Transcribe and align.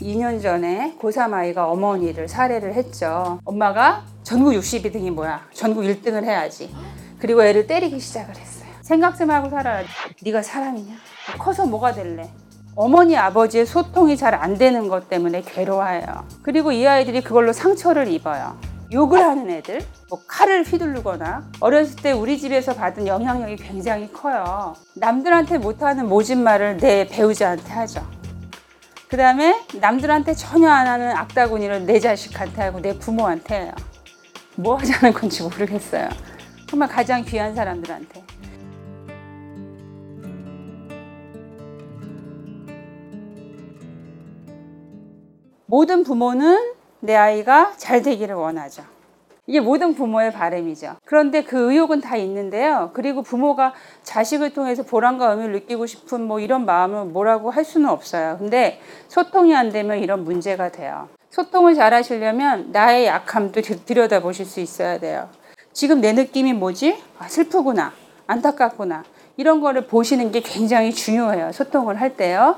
이년 0.00 0.40
전에 0.42 0.98
고3 1.00 1.32
아이가 1.32 1.70
어머니를 1.70 2.28
살해를 2.28 2.74
했죠. 2.74 3.40
엄마가 3.46 4.04
전국 4.22 4.52
62등이 4.52 5.10
뭐야? 5.10 5.48
전국 5.54 5.84
1등을 5.84 6.24
해야지. 6.24 6.70
그리고 7.18 7.42
애를 7.42 7.66
때리기 7.66 7.98
시작을 7.98 8.36
했어요. 8.36 8.63
생각 8.84 9.16
좀 9.16 9.30
하고 9.30 9.48
살아야지. 9.48 9.88
네가 10.22 10.42
사람이냐? 10.42 10.94
커서 11.38 11.64
뭐가 11.64 11.92
될래? 11.92 12.28
어머니 12.76 13.16
아버지의 13.16 13.64
소통이 13.64 14.14
잘 14.18 14.34
안 14.34 14.58
되는 14.58 14.88
것 14.88 15.08
때문에 15.08 15.40
괴로워해요. 15.40 16.04
그리고 16.42 16.70
이 16.70 16.86
아이들이 16.86 17.22
그걸로 17.22 17.54
상처를 17.54 18.08
입어요. 18.08 18.58
욕을 18.92 19.20
하는 19.24 19.48
애들, 19.48 19.80
뭐 20.10 20.20
칼을 20.28 20.64
휘두르거나 20.64 21.50
어렸을 21.60 21.96
때 21.96 22.12
우리 22.12 22.38
집에서 22.38 22.74
받은 22.74 23.06
영향력이 23.06 23.56
굉장히 23.56 24.12
커요. 24.12 24.74
남들한테 24.96 25.56
못하는 25.56 26.06
모진 26.06 26.44
말을 26.44 26.76
내 26.76 27.06
배우자한테 27.08 27.72
하죠. 27.72 28.06
그 29.08 29.16
다음에 29.16 29.64
남들한테 29.80 30.34
전혀 30.34 30.68
안 30.68 30.86
하는 30.86 31.16
악다구니를 31.16 31.86
내 31.86 31.98
자식한테 32.00 32.60
하고 32.60 32.80
내 32.82 32.98
부모한테 32.98 33.62
해요. 33.62 33.72
뭐 34.56 34.76
하자는 34.76 35.14
건지 35.14 35.42
모르겠어요. 35.42 36.10
정말 36.68 36.88
가장 36.90 37.24
귀한 37.24 37.54
사람들한테. 37.54 38.22
모든 45.66 46.04
부모는 46.04 46.72
내 47.00 47.14
아이가 47.14 47.72
잘 47.76 48.02
되기를 48.02 48.34
원하죠. 48.34 48.82
이게 49.46 49.60
모든 49.60 49.94
부모의 49.94 50.32
바람이죠. 50.32 50.96
그런데 51.04 51.44
그 51.44 51.70
의욕은 51.70 52.00
다 52.00 52.16
있는데요. 52.16 52.90
그리고 52.94 53.22
부모가 53.22 53.74
자식을 54.02 54.54
통해서 54.54 54.82
보람과 54.82 55.32
의미를 55.32 55.52
느끼고 55.52 55.84
싶은 55.86 56.22
뭐 56.22 56.40
이런 56.40 56.64
마음을 56.64 57.04
뭐라고 57.06 57.50
할 57.50 57.64
수는 57.64 57.90
없어요. 57.90 58.38
근데 58.38 58.80
소통이 59.08 59.54
안 59.54 59.70
되면 59.70 59.98
이런 59.98 60.24
문제가 60.24 60.72
돼요. 60.72 61.08
소통을 61.28 61.74
잘 61.74 61.92
하시려면 61.92 62.70
나의 62.72 63.06
약함도 63.06 63.60
들여다 63.60 64.20
보실 64.20 64.46
수 64.46 64.60
있어야 64.60 64.98
돼요. 64.98 65.28
지금 65.72 66.00
내 66.00 66.12
느낌이 66.12 66.54
뭐지? 66.54 67.02
아, 67.18 67.28
슬프구나. 67.28 67.92
안타깝구나. 68.26 69.04
이런 69.36 69.60
거를 69.60 69.86
보시는 69.86 70.30
게 70.30 70.40
굉장히 70.40 70.92
중요해요. 70.92 71.52
소통을 71.52 72.00
할 72.00 72.16
때요. 72.16 72.56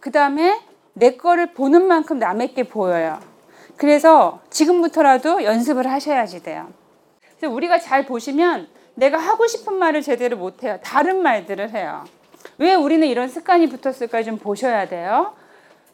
그 0.00 0.10
다음에 0.10 0.60
내 0.98 1.16
거를 1.16 1.52
보는 1.52 1.86
만큼 1.86 2.18
남에게 2.18 2.62
보여요. 2.64 3.20
그래서 3.76 4.40
지금부터라도 4.48 5.44
연습을 5.44 5.86
하셔야지 5.86 6.42
돼요. 6.42 6.68
그래서 7.36 7.54
우리가 7.54 7.78
잘 7.78 8.06
보시면 8.06 8.66
내가 8.94 9.18
하고 9.18 9.46
싶은 9.46 9.74
말을 9.74 10.00
제대로 10.00 10.38
못 10.38 10.64
해요. 10.64 10.78
다른 10.82 11.22
말들을 11.22 11.74
해요. 11.74 12.04
왜 12.56 12.74
우리는 12.74 13.06
이런 13.06 13.28
습관이 13.28 13.68
붙었을까 13.68 14.22
좀 14.22 14.38
보셔야 14.38 14.88
돼요. 14.88 15.34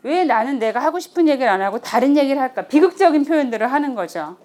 왜 0.04 0.24
나는 0.24 0.60
내가 0.60 0.78
하고 0.78 1.00
싶은 1.00 1.26
얘기를 1.26 1.48
안 1.48 1.62
하고 1.62 1.80
다른 1.80 2.16
얘기를 2.16 2.40
할까? 2.40 2.62
비극적인 2.62 3.24
표현들을 3.24 3.72
하는 3.72 3.96
거죠. 3.96 4.36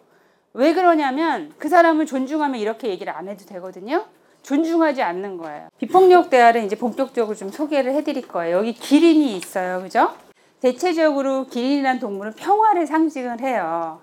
왜 0.53 0.73
그러냐면 0.73 1.53
그 1.59 1.69
사람을 1.69 2.08
존중하면 2.08 2.59
이렇게 2.59 2.88
얘기를 2.88 3.14
안 3.14 3.27
해도 3.27 3.45
되거든요. 3.45 4.05
존중하지 4.42 5.03
않는 5.03 5.38
거예요. 5.38 5.67
비폭력 5.77 6.31
대화를 6.31 6.64
이제 6.64 6.75
본격적으로 6.75 7.36
좀 7.36 7.49
소개를 7.49 7.94
해드릴 7.94 8.27
거예요. 8.27 8.58
여기 8.58 8.73
기린이 8.73 9.38
있어요. 9.38 9.83
그죠? 9.83 10.14
대체적으로 10.59 11.47
기린이란 11.47 12.00
동물은 12.00 12.33
평화를 12.33 12.88
상징을 12.88 13.42
해요. 13.42 14.02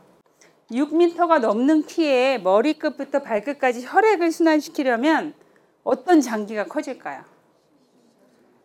6m가 0.71 1.41
넘는 1.41 1.83
키에 1.83 2.39
머리끝부터 2.39 3.23
발끝까지 3.23 3.87
혈액을 3.87 4.31
순환시키려면 4.33 5.35
어떤 5.83 6.21
장기가 6.21 6.65
커질까요? 6.65 7.23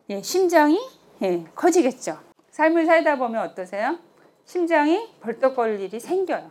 예, 0.09 0.21
심장이 0.21 0.79
예, 1.21 1.43
커지겠죠. 1.55 2.17
삶을 2.51 2.85
살다 2.85 3.17
보면 3.17 3.43
어떠세요? 3.43 3.97
심장이 4.45 5.09
벌떡거릴 5.21 5.81
일이 5.81 5.99
생겨요. 5.99 6.49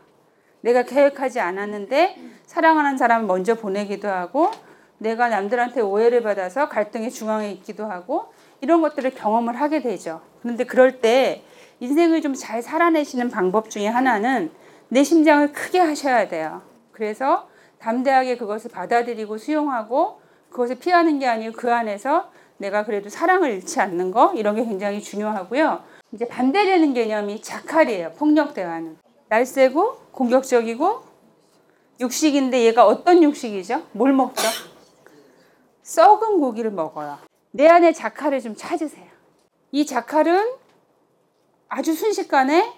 내가 0.60 0.82
계획하지 0.82 1.40
않았는데 1.40 2.16
사랑하는 2.46 2.98
사람을 2.98 3.26
먼저 3.26 3.54
보내기도 3.54 4.08
하고 4.08 4.50
내가 4.98 5.28
남들한테 5.28 5.80
오해를 5.80 6.22
받아서 6.22 6.68
갈등의 6.68 7.10
중앙에 7.10 7.50
있기도 7.52 7.86
하고 7.86 8.32
이런 8.60 8.82
것들을 8.82 9.14
경험을 9.14 9.60
하게 9.60 9.80
되죠. 9.80 10.20
그런데 10.42 10.64
그럴 10.64 11.00
때 11.00 11.42
인생을 11.80 12.22
좀 12.22 12.34
잘 12.34 12.62
살아내시는 12.62 13.30
방법 13.30 13.70
중에 13.70 13.86
하나는 13.86 14.50
내 14.88 15.04
심장을 15.04 15.52
크게 15.52 15.78
하셔야 15.78 16.28
돼요. 16.28 16.62
그래서 16.92 17.48
담대하게 17.78 18.36
그것을 18.36 18.70
받아들이고 18.70 19.38
수용하고 19.38 20.20
그것을 20.50 20.76
피하는 20.76 21.18
게 21.18 21.26
아니고 21.26 21.56
그 21.56 21.72
안에서 21.72 22.30
내가 22.56 22.84
그래도 22.84 23.08
사랑을 23.08 23.50
잃지 23.52 23.80
않는 23.80 24.10
거 24.10 24.32
이런 24.34 24.56
게 24.56 24.64
굉장히 24.64 25.00
중요하고요. 25.00 25.82
이제 26.12 26.26
반대되는 26.26 26.94
개념이 26.94 27.40
자칼이에요. 27.42 28.12
폭력 28.12 28.54
대화는 28.54 28.96
날쌔고 29.28 30.08
공격적이고 30.10 31.02
육식인데 32.00 32.64
얘가 32.64 32.86
어떤 32.86 33.22
육식이죠? 33.22 33.82
뭘 33.92 34.12
먹죠? 34.12 34.42
썩은 35.82 36.40
고기를 36.40 36.70
먹어요. 36.70 37.18
내 37.50 37.66
안에 37.68 37.92
자칼을 37.92 38.40
좀 38.40 38.54
찾으세요. 38.56 39.07
이 39.72 39.84
자칼은 39.84 40.52
아주 41.68 41.94
순식간에 41.94 42.72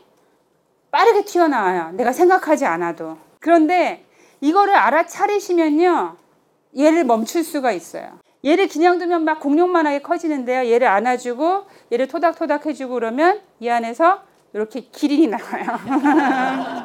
빠르게 0.91 1.25
튀어나와요. 1.25 1.93
내가 1.93 2.13
생각하지 2.13 2.67
않아도. 2.67 3.17
그런데 3.39 4.05
이거를 4.41 4.75
알아차리시면요. 4.75 6.17
얘를 6.79 7.05
멈출 7.05 7.45
수가 7.45 7.73
있어요. 7.73 8.19
얘를 8.45 8.69
그냥 8.69 8.99
두면 8.99 9.25
막 9.25 9.41
공룡만하게 9.41 10.01
커지는데요. 10.03 10.71
얘를 10.71 10.89
안아주고 10.89 11.67
얘를 11.93 12.09
토닥토닥 12.09 12.67
해주고 12.67 12.95
그러면 12.95 13.41
이 13.61 13.69
안에서 13.69 14.23
이렇게 14.53 14.81
기린이 14.81 15.29
나와요. 15.29 16.85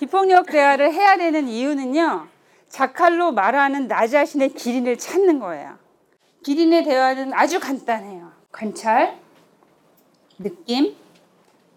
비폭력 0.00 0.46
대화를 0.46 0.92
해야 0.92 1.16
되는 1.16 1.48
이유는요. 1.48 2.26
자칼로 2.68 3.30
말하는 3.32 3.86
나 3.86 4.06
자신의 4.06 4.54
기린을 4.54 4.98
찾는 4.98 5.38
거예요. 5.38 5.83
기린의 6.44 6.84
대화는 6.84 7.32
아주 7.32 7.58
간단해요. 7.58 8.30
관찰, 8.52 9.18
느낌, 10.38 10.94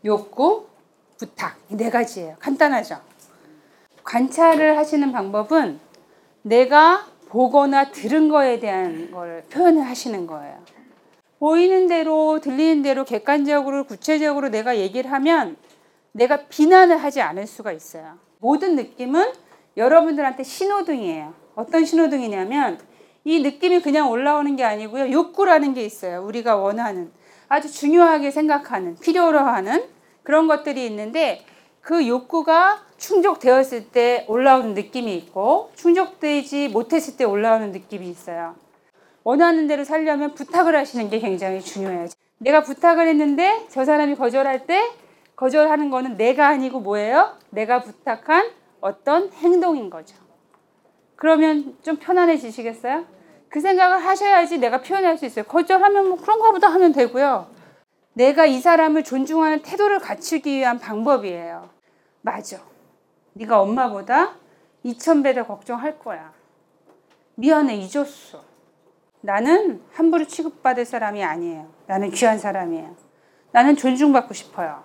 욕구, 0.06 0.68
부탁. 1.18 1.58
이 1.72 1.76
네 1.76 1.90
가지예요. 1.90 2.36
간단하죠? 2.40 3.00
관찰을 4.04 4.78
하시는 4.78 5.12
방법은 5.12 5.80
내가 6.44 7.08
보거나 7.30 7.92
들은 7.92 8.30
거에 8.30 8.60
대한 8.60 9.10
걸 9.12 9.44
표현을 9.50 9.82
하시는 9.84 10.28
거예요. 10.28 10.62
보이는 11.40 11.88
대로, 11.88 12.40
들리는 12.42 12.82
대로 12.84 13.04
객관적으로, 13.06 13.86
구체적으로 13.86 14.50
내가 14.50 14.78
얘기를 14.78 15.12
하면 15.12 15.56
내가 16.12 16.46
비난을 16.48 16.98
하지 16.98 17.22
않을 17.22 17.48
수가 17.48 17.72
있어요. 17.72 18.18
모든 18.40 18.76
느낌은 18.76 19.32
여러분들한테 19.78 20.44
신호등이에요. 20.44 21.34
어떤 21.56 21.86
신호등이냐면 21.86 22.80
이 23.28 23.42
느낌이 23.42 23.82
그냥 23.82 24.10
올라오는 24.10 24.56
게 24.56 24.64
아니고요. 24.64 25.12
욕구라는 25.12 25.74
게 25.74 25.84
있어요. 25.84 26.24
우리가 26.24 26.56
원하는 26.56 27.12
아주 27.50 27.70
중요하게 27.70 28.32
생각하는 28.32 28.96
필요로 29.00 29.38
하는 29.38 29.84
그런 30.24 30.48
것들이 30.48 30.86
있는데 30.86 31.44
그 31.82 32.08
욕구가 32.08 32.86
충족되었을 32.96 33.90
때 33.90 34.24
올라오는 34.30 34.74
느낌이 34.76 35.14
있고 35.18 35.72
충족되지 35.76 36.70
못했을 36.70 37.18
때 37.18 37.26
올라오는 37.26 37.74
느낌이 37.74 38.10
있어요. 38.10 38.56
원하는 39.26 39.68
대로 39.68 39.84
살려면 39.84 40.34
부탁을 40.34 40.74
하시는 40.78 41.10
게 41.10 41.20
굉장히 41.20 41.60
중요해요. 41.60 42.08
내가 42.38 42.64
부탁을 42.64 43.10
했는데 43.10 43.66
저 43.70 43.84
사람이 43.84 44.16
거절할 44.16 44.68
때 44.68 44.90
거절하는 45.36 45.90
거는 45.90 46.16
내가 46.16 46.48
아니고 46.48 46.80
뭐예요? 46.80 47.34
내가 47.50 47.82
부탁한 47.82 48.52
어떤 48.80 49.34
행동인 49.34 49.90
거죠. 49.90 50.16
그러면 51.18 51.76
좀 51.84 51.98
편안해지시겠어요? 51.98 53.17
그 53.50 53.62
생각을 53.62 54.04
하셔야지 54.06 54.58
내가 54.58 54.82
표현할 54.82 55.18
수 55.18 55.26
있어요. 55.26 55.46
거절하면 55.46 56.10
뭐 56.10 56.18
그런가 56.18 56.52
보다 56.52 56.68
하면 56.70 56.92
되고요. 56.92 57.48
내가 58.14 58.46
이 58.46 58.60
사람을 58.60 59.04
존중하는 59.04 59.62
태도를 59.62 60.00
갖추기 60.00 60.58
위한 60.58 60.80
방법이에요. 60.80 61.70
맞아. 62.22 62.60
네가 63.34 63.62
엄마보다 63.62 64.36
2천 64.84 65.24
배더 65.24 65.46
걱정할 65.46 66.00
거야. 66.00 66.34
미안해 67.36 67.76
잊었어. 67.76 68.44
나는 69.22 69.82
함부로 69.94 70.26
취급받을 70.26 70.86
사람이 70.86 71.24
아니에요. 71.24 71.70
나는 71.86 72.10
귀한 72.12 72.40
사람이에요. 72.40 72.96
나는 73.52 73.76
존중받고 73.76 74.34
싶어요. 74.34 74.84